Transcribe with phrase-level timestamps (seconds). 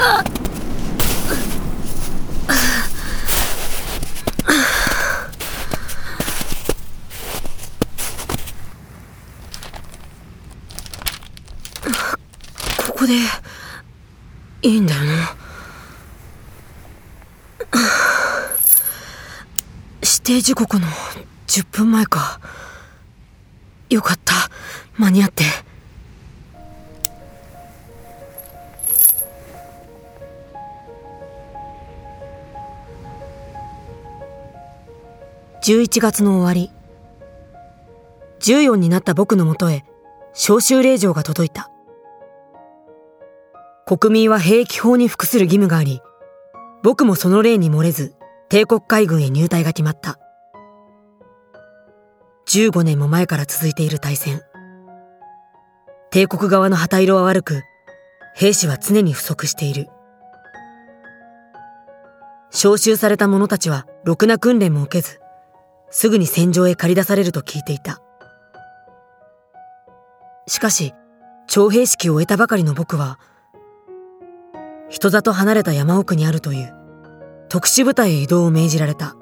[0.00, 0.06] こ
[12.94, 13.14] こで
[14.62, 15.36] いいんだよな
[20.02, 20.86] 指定時刻の
[21.46, 22.40] 10分前か。
[23.90, 24.34] よかった。
[24.96, 25.44] 間に合って。
[35.62, 36.72] 11月の終わり。
[38.40, 39.84] 14になった僕のもとへ
[40.32, 41.70] 招集令状が届いた。
[43.86, 46.00] 国民は兵役法に服する義務があり
[46.82, 48.14] 僕もその例に漏れず
[48.48, 50.18] 帝国海軍へ入隊が決まった。
[52.48, 54.40] 15年も前から続いている大戦。
[56.10, 57.62] 帝国側の旗色は悪く
[58.34, 59.88] 兵士は常に不足している。
[62.50, 65.19] 招集された者たちはろくな訓練も受けず
[65.90, 68.00] すぐに戦場へ駆り出されると聞いていた。
[70.46, 70.94] しかし
[71.46, 73.18] 徴兵式を終えたばかりの僕は
[74.88, 76.74] 人里離れた山奥にあるという
[77.48, 79.16] 特殊部隊へ移動を命じられた。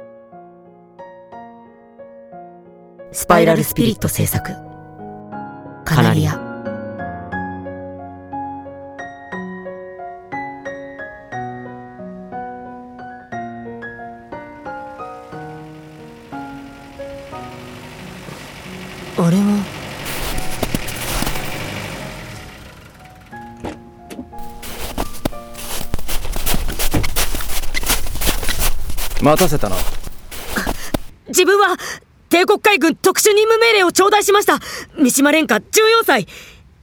[3.11, 4.53] スパイラルスピリット制作。
[5.85, 6.48] カナリア。
[19.21, 19.79] あれは。
[29.21, 29.77] 待たせたな。
[31.27, 31.77] 自分は
[32.29, 34.61] 帝国海軍特殊任務命令を頂戴しました。
[34.97, 35.63] 三島蓮華14
[36.07, 36.29] 歳。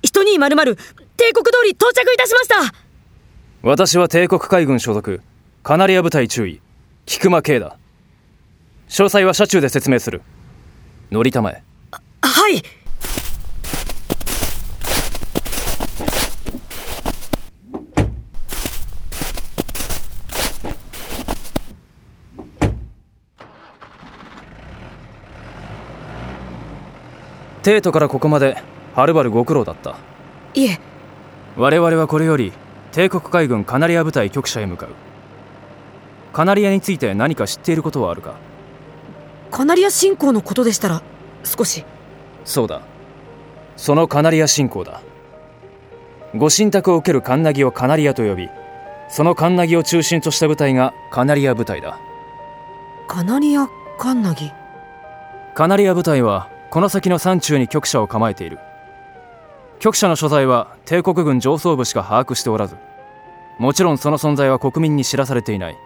[0.03, 0.75] 人にまるまる
[1.15, 2.75] 帝国通り到着いたしました。
[3.61, 5.21] 私は帝国海軍所属。
[5.63, 6.59] カナリア部隊注意。
[7.05, 7.77] 菊間慶だ。
[8.89, 10.21] 詳細は車中で説明する。
[11.11, 11.63] 乗りたまえ
[12.45, 12.61] はい。
[27.63, 28.61] 帝都からここまで
[28.93, 29.97] はるばるご苦労だった。
[30.53, 30.79] いえ。
[31.57, 32.53] 我々はこれより
[32.91, 34.89] 帝国海軍カナリア部隊局舎へ向かう。
[36.31, 38.35] カナリアについて何か知っていることはあるか？
[39.49, 41.01] カナリア侵攻のことでしたら
[41.43, 41.83] 少し
[42.45, 42.81] そうだ。
[43.75, 45.01] そのカナリア侵攻だ。
[46.35, 48.49] ご神託を受けるカンナギをカナリアと呼び
[49.09, 51.99] そのカンナギを中心とした部隊がカナリア部隊だ。
[53.07, 53.67] カナリア
[53.97, 54.51] カンナギ？
[55.53, 58.59] カナリア部隊はこの先の山中に局舎を構えている。
[59.79, 62.75] 局舎の所在は帝国軍上層部しか把握しておらず
[63.59, 65.77] もちろんその存在は国民に知らされていない。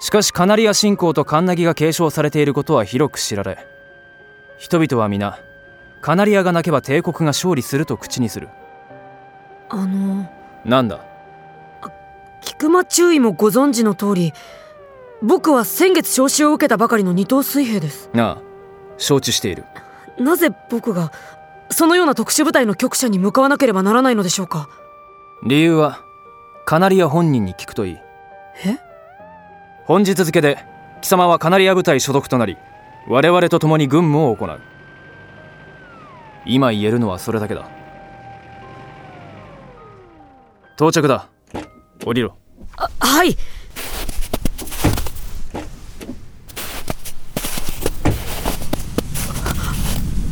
[0.00, 3.58] しかしカナリア信仰とカンナギが継承されていることは広く知られ
[4.58, 5.38] 人々は皆
[6.00, 8.48] カナリアが泣けば帝国が勝利すると口にする。
[9.68, 10.28] あの
[10.64, 11.00] なんだ？
[12.42, 14.32] 菊間中尉もご存知の通り
[15.22, 18.10] 僕は先月招集を受けたばかりの二等水兵です。
[18.12, 18.42] なあ
[18.98, 19.64] 承知している。
[20.18, 21.10] なぜ僕が
[21.70, 24.68] そのような特殊部隊の局舎に向かわなければならないのでしょうか？
[25.42, 26.04] 理由は
[26.66, 27.98] カナリア本人に聞くといい。
[28.66, 28.78] え？
[29.84, 30.58] 本日付で
[31.00, 32.56] 貴様はカナリア部隊所属となり
[33.06, 34.60] 我々と共に軍務を行う。
[36.46, 37.68] 今言えるのはそれだけだ。
[40.76, 41.28] 到着だ。
[42.04, 42.34] 降りろ。
[42.76, 43.36] あはい。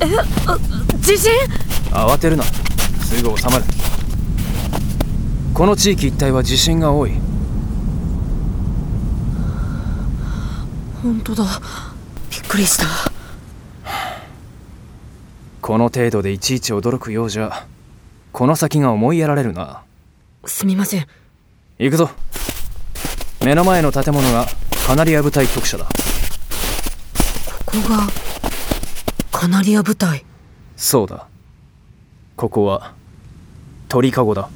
[0.01, 0.05] え
[0.47, 0.59] あ
[1.01, 1.31] 地震
[1.91, 2.45] 慌てるな。
[2.45, 3.65] すぐ収まる。
[5.53, 7.13] この地域一帯は地震が多い。
[11.03, 11.45] 本当だ
[12.53, 12.85] くりした。
[15.63, 17.67] この程度でいちいち驚くようじゃ
[18.31, 19.83] この先が思いやられるな。
[20.45, 21.07] すみません。
[21.79, 22.11] 行くぞ。
[23.43, 24.45] 目の前の建物が
[24.87, 25.87] カナリア部隊局舎だ。
[27.65, 28.07] ここが
[29.31, 30.23] カナリア部隊？
[30.77, 31.27] そうだ。
[32.37, 32.93] ここは
[33.89, 34.51] 鳥かごだ